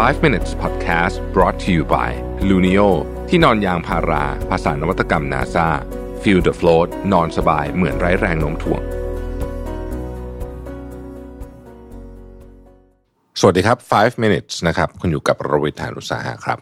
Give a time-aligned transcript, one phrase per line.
[0.00, 2.10] 5 minutes podcast brought to you by
[2.48, 2.88] Luno
[3.28, 5.68] ที่นอนยางพารา ภาษานวัตกรรม NASA
[6.22, 8.82] feel the float นอนสบายเหมือนไร้แรงโน้มถ่วง
[13.40, 16.58] สวัสดีครับ 5 minutes นะครับ คุณอยู่กับรวิทยานุสาหะครับ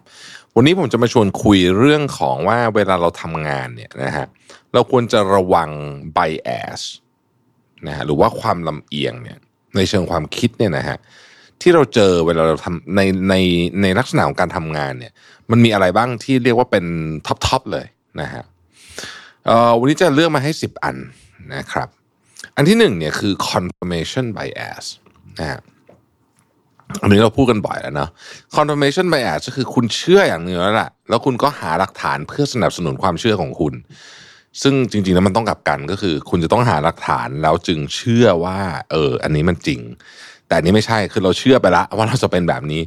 [0.57, 4.27] วันนี้ผมจะมาชวนคุยเรื่องของว่าเวลาเราทำงานเนี่ยนะฮะ
[4.73, 5.71] เราควรจะระวัง
[6.17, 6.81] bias
[7.87, 9.39] นะฮะ หรือว่าความลำเอียงเนี่ย
[9.77, 10.99] ในเชิงความคิดเนี่ยนะฮะ
[11.63, 13.35] ที่เราเจอเวลาเราทำในใน
[13.83, 15.13] ในลักษณะของการทำงานเนี่ย
[15.51, 16.85] มันมีอะไรบ้างที่เรียกว่าเป็น
[17.27, 17.87] top top เลย
[18.21, 18.45] นะฮะ
[19.79, 20.97] วันนี้จะเลือกมาให้ 10 อัน
[21.55, 21.89] นะครับ
[22.57, 24.85] อันที่หนึ่งเนี่ยคือ confirmation bias
[25.39, 25.61] นะฮะ
[27.03, 28.11] อันนี้เราพูดกันบ่อยแล้วเนาะ
[28.57, 33.75] confirmation bias ก็คือคุณเชื่ออย่างหนึงแล้วล่ะ แล้วคุณก็หาหลักฐานเพื่อสนับสนุนความเชื่อของคุณ
[34.63, 38.59] ซึ่งจริงๆแล้วมันต้องกลับกันก็คือ คุณจะต้องหาหลักฐานแล้วจึงเชื่อว่า
[38.91, 39.81] เออ อันนี้มันจริง
[40.51, 42.83] แต่นี้ไม่ใช่คือเราเชื่อไปละว่าเราจะเป็นแบบนี้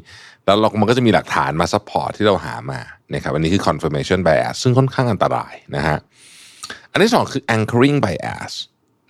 [0.45, 2.79] แล้วเรามันก็จะมีหลักฐานมา support ที่เราหามา
[3.13, 5.97] นะครับอันนี้คือ confirmation bias ซึ่งค่อนข้างอันตรายนะฮะ
[6.91, 8.51] อันที่สองคือ anchoring bias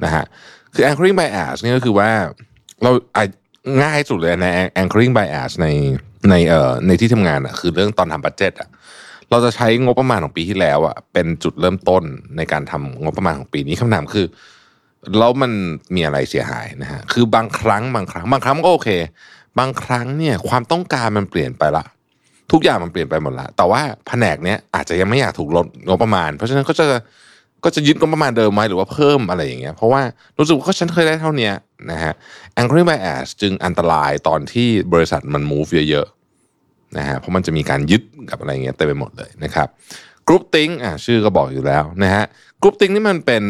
[0.03, 0.25] นะฮะ
[0.73, 2.09] คือ anchoring bias นี่ก็คือว่า
[2.83, 3.23] เราอะ
[3.83, 4.47] ง่ายสุดเลยใน
[4.81, 5.67] anchoring bias ใน
[6.29, 8.69] ในเอ่อในที่ทำงานอะคือเรื่องตอนทำ budget อะ
[9.29, 12.03] เราจะใช้งบประมาณของปีที่แล้วอะเป็นจุดเริ่มต้น
[12.37, 14.25] ในการทำงบประมาณของปีนี้คำถามคือ
[15.19, 15.51] แล้วมัน
[15.95, 18.89] มีอะไรเสียหายนะฮะคือบางครั้งบางครั้ง บางครั้งก็โอเค
[19.59, 21.85] บางครั้งเนี่ยความต้องการมันเปลี่ยนไปละ
[22.51, 26.85] ทุกอย่างมันเปลี่ยนไปหมดละแต่ว่าแผนกเนี้ยอาจจะยังไม่อยากถูกลดงบประมาณ เพราะฉะนั้นก็จะ
[27.63, 30.01] ก็จะยึดงบประมาณเดิมไหมหรือว่าเพิ่มอะไรอย่างเงี้ยเพราะว่า
[30.37, 31.51] รู้สึกว่าฉันเคยได้เท่านี้
[31.91, 32.13] นะฮะ
[32.59, 39.67] anchoring bias จึงอันตรายตอนที่บริษัทมัน move เยอะๆนะฮะเพราะมันจะมีการยึดกับอะไรเงี้ยเต็มไปหมดเลยนะครับ
[40.27, 42.23] groupthink อะชื่อก็บอกอยู่แล้วนะฮะ
[42.61, 43.43] groupthink นี่มันเป็น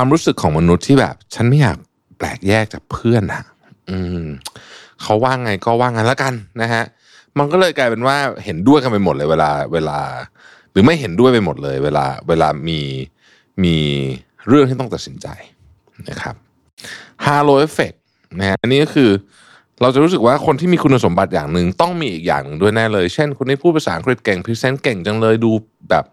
[0.00, 1.76] ความรู้สึกของมนุษย์ที่แบบ ฉันไม่อยาก
[2.18, 3.42] แปลกแยกจากเพื่อนอะ
[3.90, 4.24] อืม
[5.02, 6.84] เขาว่าไงก็ว่างั้นแล้วกันนะฮะ
[7.38, 9.98] มันก็เลยกลายเป็นว่าเห็นด้วยกันไปหมดเลยเวลาเวลา
[10.72, 12.80] หรือไม่เห็นด้วยไปหมดเลย เวลาเวลามี
[13.64, 13.76] มี
[14.48, 15.26] เรื่องที่ต้องตัดสินใจ
[16.08, 16.34] นะครับ
[17.24, 17.92] halo effect
[18.38, 19.10] นะฮะอันนี้ก็คือ
[19.80, 25.52] เราจะรู้สึกว่าคนที่มีคุณสมบัติอย่างหนึ่งต้องมีอีกอย่างหนึ่งด้วยแน่เลย เช่น คนที่พูดภาษาอังกฤษเก่ง present เก่งจังเลยดู
[25.90, 26.04] แบบ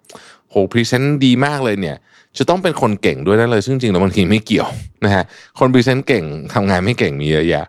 [0.49, 1.97] โห present ดีมากเลยเนี่ย
[2.37, 4.67] จะต้องเป็นคนเก่งด้วยแน่เลย ซึ่งจริงแล้วบางทีไม่เกี่ยว
[5.05, 5.23] นะฮะ
[5.59, 6.23] คน present เก่ง
[6.53, 7.65] ทำงานไม่เก่งมีเยอะแยะ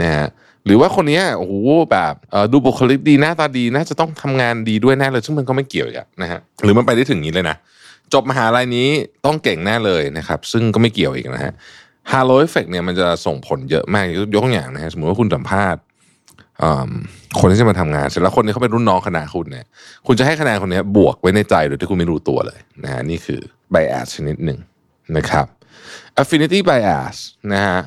[0.00, 0.26] นะฮะ
[0.64, 1.54] หรือว่าคนนี้โอ้โห
[1.92, 2.14] แบบ
[2.52, 7.56] ดูบุคลิกดีหน้าตาดีน่าจะต้องทำงานดีด้วยแน่เลยซึ่งมันก็ไม่เกี่ยวอีกอะนะฮะหรือมันไปได้ถึงนี้เลยนะ
[8.12, 8.88] จบมหาลัยนี้
[9.24, 11.52] ต้องเก่งแน่เลยนะครับซึ่งก็ไม่เกี่ยวอีกนะฮะ
[12.10, 14.04] halo effect เนี่ยมันจะส่งผลเยอะมาก
[14.34, 15.80] ยกตัวอย่างนะฮะสมมติว่าคุณสัมภาษณ์
[17.40, 19.66] คนที่จะมาทำงานเสร็จแล้วคนนี้เขาเป็นรุ่นน้องคณะคุณเนี่ย
[20.06, 23.40] คุณจะให้คะแนนคนนี้บวกไว้ในใจโดยที่คุณไม่รู้ตัวเลยนะฮะนี่คือ
[23.74, 24.58] bias ชนิดหนึ่ง
[25.16, 25.46] นะครับ
[26.22, 27.16] affinity bias
[27.52, 27.80] นะฮะ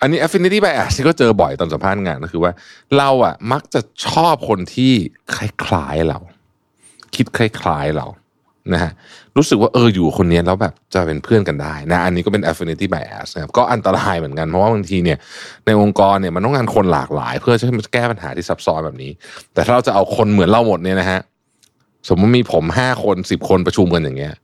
[0.00, 2.52] อันนี้ affinity bias ที่ก็เจอบ่อยตอนสัมภาษณ์งานก็คือว่า
[2.96, 4.92] เราอะมักจะชอบคนที่
[5.36, 6.18] คล้ายๆเรา
[7.14, 8.06] คิดคล้ายๆเรา
[8.72, 8.90] นะฮะ
[9.36, 15.18] รู้สึกว่าเอออยู่คนนี้แล้วแบบจะเป็นเพื่อนกันได้นะอันนี้ก็เป็น affinity bias นะครับก็อันตรายเหมือนกันเพราะว่าบางทีเนี่ย
[15.66, 19.12] ในองค์กรเนี่ยมันต้องการคนหลากหลาย เพื่อจะแก้ปัญหาที่ซับซ้อนแบบนี้
[19.54, 21.20] แต่ถ้าเราจะเอาคนเหมือนเราหมดเนี่ยนะฮะ
[22.08, 24.34] สมมติมีผมห้าคนสิบคนประชุมกันอย่างเงี้ย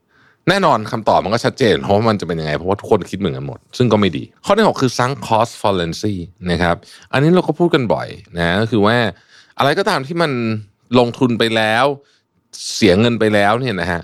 [0.49, 6.15] แน่นอนคำตอบมันก็ชัดเจนเพราะว่ามันจะเป็นยังไง เพราะว่าทุกคนคิดเหมือนกันหมด ซึ่งก็ไม่ดี ข้อที่หกคือ sunk cost fallacy
[6.51, 6.77] นะครับ
[7.13, 8.97] อันนี้เราก็พูดกันบ่อยนะก็คือว่า
[9.59, 10.33] อะไรก็ตามที่มัน
[10.99, 11.87] ลงทุนไปแล้ว
[12.75, 14.01] เสียเงินไปแล้วเนี่ยนะฮะ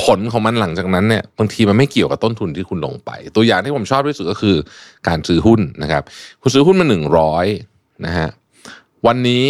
[0.00, 4.56] ผลของมันหลังจากนั้นเนี่ยบางทีมันไม่เกี่ยวกับต้นทุนที่คุณลงไป ตัวอย่างที่ผมชอบที่สุดก็คือ
[5.08, 6.02] การซื้อหุ้นนะครับ
[6.40, 7.46] คุณซื้อหุ้นมาหนึ่งร้อย
[8.06, 8.28] นะฮะ
[9.06, 9.48] วันนี้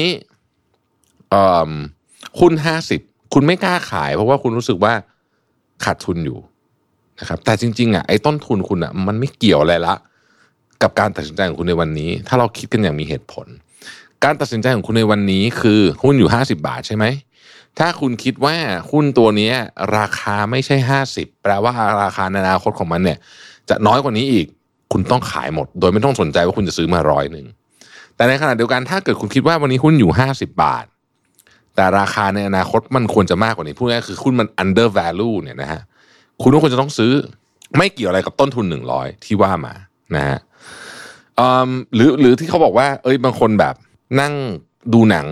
[2.40, 3.00] หุ้นห้าสิบ
[3.34, 4.92] คุณไม่กล้าขาย เพราะว่าคุณรู้สึกว่า
[5.84, 6.38] ขาดทุนอยู่
[7.20, 9.94] นะครับ แต่จริงๆอะไอ้ต้นทุนคุณอะมันไม่เกี่ยวอะไรละ
[10.82, 13.46] กับการตัดสินใจของคุณในวันนี้ ถ้าเราคิดกันอย่างมีเหตุผล
[14.24, 17.04] การตัดสินใจของคุณในวันนี้คือหุ้นอยู่ห้าสิบาทใช่ไหม
[17.78, 18.56] ถ้าคุณคิดว่า
[18.90, 19.52] หุ้นตัวนี้
[19.96, 21.72] ราคาไม่ใช่ห้าสิบแปลว่า
[22.02, 23.18] ราคาในอนาคตของมันเนี่ย
[23.68, 24.46] จะน้อยกว่านี้อีก
[24.92, 27.46] คุณต้องขายหมด โดยไม่ต้องสนใจว่าคุณจะซื้อมาร้อยหนึ่ง
[28.16, 30.84] แต่ในขณะเดียวกันถ้าเกิดคุณคิดว่าวันนี้หุ้นอยู่ห้าสิบาท
[31.74, 35.80] แต่ราคาในอนาคตมันควรจะมากกว่านี้ พูดง่ายคือหุ้นมัน under value เนี่ยนะฮะ
[36.42, 37.12] คุณก็ควรจะต้องซื้อ
[37.76, 39.74] ไม่เกี่ยวอะไรกับต้นทุนหนึ่งร้อยที่ว่ามา
[40.16, 40.38] นะฮะ
[41.38, 43.74] อืมหรือหรือที่เขาบอกว่า เอ้ยบางคนแบบ
[44.20, 44.34] นั่ง
[44.92, 45.26] ดูหนัง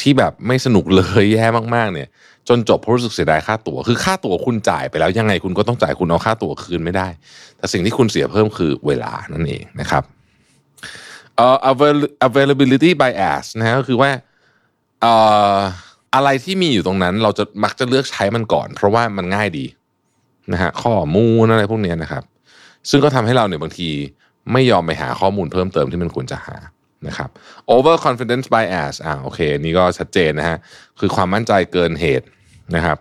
[0.00, 2.08] ที่แบบไม่สนุกเลยแย่มากๆ เนี่ย
[2.48, 7.08] จนจบเพราะรู้สึกเสียดายค่าตั๋วคือค่าตั๋วคุณจ่ายไปแล้วยังไงคุณก็ต้องจ่ายคุณเอาค่าตั๋วคืนไม่ได้
[7.56, 10.02] แต่สิ่งที่คุณเสียเพิ่มคือเวลานั่นเองนะครับ
[11.36, 11.56] เอ่อ
[12.26, 14.10] availability bias นะฮะก็คือว่า
[15.00, 15.14] เอ่
[15.54, 15.56] อ
[16.14, 19.66] อะไรที่มีอยู่ตรงนั้น เราจะมักจะเลือกใช้มันก่อน เพราะว่ามันง่ายดี
[20.52, 22.22] นะฮะข้อมูลอะไรพวกนี้นะครับ
[22.90, 23.88] ซึ่งก็ทำให้เราเนี่ยบางที
[24.52, 26.56] ไม่ยอมไปหาข้อมูลเพิ่มเติมที่มันควรจะหา
[27.06, 27.30] นะครับ
[27.74, 30.58] over confidence bias อ่าโอเคนี่ก็ชัดเจนนะฮะ
[31.00, 32.26] คือความมั่นใจเกินเหตุ
[32.76, 32.98] นะครับ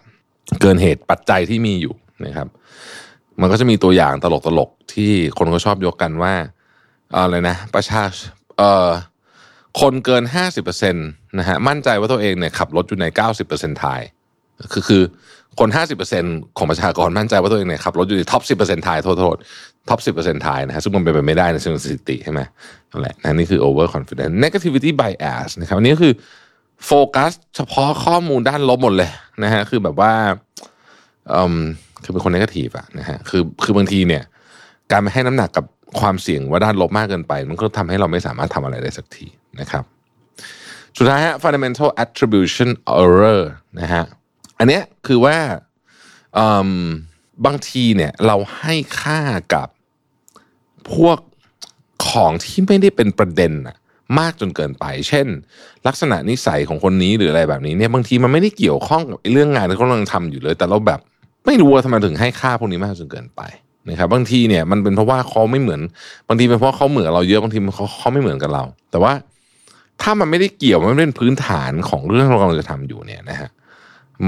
[0.61, 1.93] เกินเหตุปัจจัยที่มีอยู่
[2.25, 2.47] นะครับ
[3.41, 4.25] มันก็จะมีตัวอย่างต
[4.57, 6.33] ลกๆ ที่คนเขาชอบยกกันว่า
[7.15, 8.03] อะไรนะ ประชา
[8.57, 8.89] เอ่อ
[9.81, 10.23] คนเกิน
[10.77, 13.05] 50%นะฮะมั่นใจว่าตัวเองเนี่ยขับรถอยู่ใน
[13.43, 14.01] 90%ทาย
[14.71, 15.03] คือคือ
[15.59, 15.69] คน
[16.13, 19.35] 50%ของประชากรมั่นใจว่าตัวเองเนี่ยขับรถอยู่ในท็อป 10%ทายโทษโทษ
[19.89, 22.41] ท็อป10%ทายนะฮะซึ่งมันเป็นไปไม่ได้ในเชิงสถิติใช่ไหม
[22.91, 26.13] นั่นแหละนะนี่คือ over confidence negativity bias นะครับอันนี้คือ
[26.85, 29.11] โฟกัสเฉพาะข้อมูลด้านลบหมดเลย
[29.43, 30.13] นะฮะคือแบบว่า
[31.33, 31.57] อืม
[32.03, 34.23] คือเป็นคน negative อะนะฮะคือคือบางทีเนี่ย
[34.91, 35.65] การไม่ให้น้ำหนักกับ
[35.99, 39.27] ความเสี่ยงว่าด้านลบมากเกินไป มันก็ทำให้เราไม่สามารถทำอะไรได้สักที
[39.59, 39.83] นะครับ
[40.97, 42.69] สุดท้ายฮะ fundamental attribution
[43.01, 43.41] error
[43.79, 44.03] นะฮะ
[44.59, 45.37] อันเนี้ยคือว่า
[47.45, 49.21] บางทีเนี่ยเราให้ค่า
[49.53, 49.67] กับ
[50.93, 51.17] พวก
[52.07, 53.77] ของที่ไม่ได้เป็นประเด็นอะ
[54.19, 55.27] มากจนเกินไป เช่น
[55.87, 60.99] ลักษณะนิสัยของคนนี้หรืออะไรแบบนี้เนี่ยบางทีมันไม่ได้เกี่ยวข้องกับเรื่องงานที่เขากำลังทำอยู่เลย แต่เราแบบ
[61.45, 63.41] ไม่รู้ว่าทำไมถึงให้ค่าพวกนี้มากจนเกินไป
[63.89, 65.81] นะครับบางทีเนี่ยมันเป็นเพราะว่าเขาไม่เหมือน
[66.27, 69.13] บางทีเป็นเพราะเขาเหมือนเราเยอะบางทีเขาเขาไม่เหมือนกับเรา แต่ว่า
[70.01, 73.49] ถ้ามันไม่ได้เกี่ยวมันเป็นพื้นฐานของเรื่องที่เรากำลังจะทำอยู่เนี่ยนะฮะ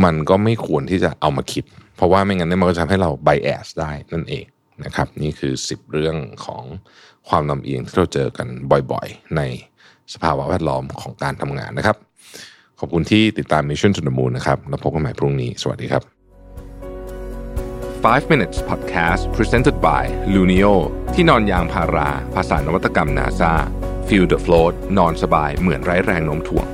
[0.04, 1.64] มันก็ไม่ควรที่จะเอามาคิด
[1.96, 4.46] เพราะว่าไม่งั้นเนี่ยมันก็จะทำให้เราไบแอสได้นั่นเอง
[4.86, 6.64] นะครับ นี่คือ 10 เรื่องของ
[7.30, 8.48] ความลำเอียงที่เราเจอกัน
[8.92, 9.42] บ่อยๆ ใน
[10.14, 11.98] สภาวะแวดล้อมของการทำงานนะครับ
[12.80, 16.04] ขอบคุณที่ติดตาม Mission to the Moon นะครับ แล้วพบกันใหม่พรุ่งนี้ สวัสดีครับ
[18.04, 20.74] 5 minutes podcast presented by Luno
[21.14, 23.54] ที่นอนยางพารา ภาษานวัตกรรม NASA
[24.08, 26.68] feel the float นอนสบายเหมือนไร้แรงโน้มถ่วง